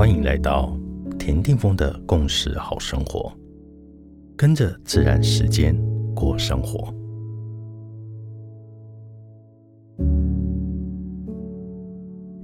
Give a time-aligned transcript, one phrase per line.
[0.00, 0.74] 欢迎来到
[1.18, 3.30] 田定峰的共识好生活，
[4.34, 5.76] 跟着自然时间
[6.14, 6.90] 过生活。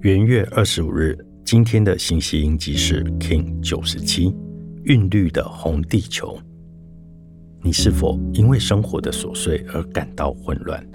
[0.03, 1.17] 元月二十五日，
[1.47, 4.37] 今天的信息音集是 King 九十七，
[4.85, 6.39] 韵律的红地球。
[7.63, 10.87] 你是否因为生活的琐碎而感到混乱，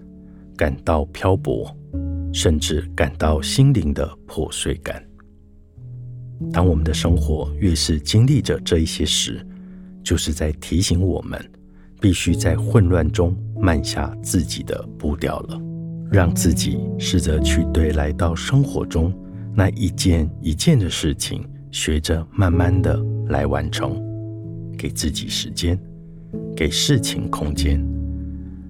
[0.56, 1.76] 感到漂泊，
[2.32, 5.04] 甚至感到心灵的破碎感？
[6.52, 9.46] 当我们的生活越是经历着这一些时，
[10.04, 11.40] 就是在提醒我们，
[12.00, 15.62] 必须在混乱中慢下自己的步调了，
[16.12, 19.14] 让自己试着去对来到生活中
[19.54, 24.02] 那一件一件的事情，学着慢慢的来完成，
[24.78, 25.80] 给自己时间，
[26.56, 27.86] 给事情空间。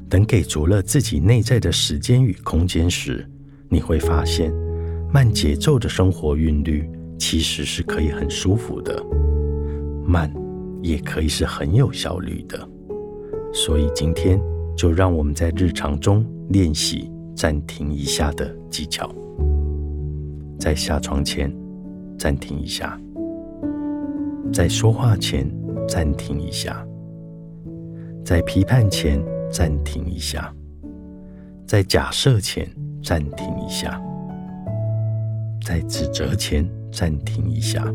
[0.09, 3.25] 等给足了自己内在的时间与空间时，
[3.69, 4.51] 你会发现，
[5.13, 6.87] 慢节奏的生活韵律。
[7.21, 8.99] 其实是可以很舒服的，
[10.03, 10.33] 慢
[10.81, 12.67] 也可以是很有效率的。
[13.53, 14.41] 所以今天
[14.75, 19.07] 就让我们在日常中练习暂停一下的技巧。
[20.57, 21.55] 在下床前
[22.17, 22.99] 暂停一下，
[24.51, 25.47] 在说话前
[25.87, 26.83] 暂停一下，
[28.25, 30.51] 在批判前暂停一下，
[31.67, 32.67] 在假设前
[33.03, 34.01] 暂停一下，
[35.63, 36.67] 在指责前。
[36.91, 37.85] 暂停一下，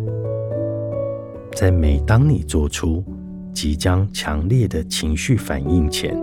[1.52, 3.05] 在每当你做出
[3.52, 6.16] 即将强烈的情绪反应前，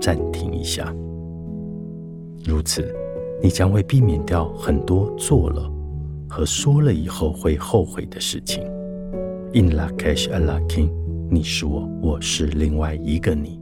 [0.00, 0.94] 暂停一下。
[2.44, 2.94] 如此，
[3.42, 5.70] 你将会避免掉很多做了
[6.28, 8.62] 和说了以后会后悔的事情。
[9.52, 10.90] In la cash a la king，
[11.30, 13.61] 你是我我是另外一个你。